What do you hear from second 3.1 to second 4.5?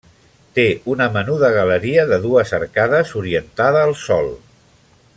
orientada al sol.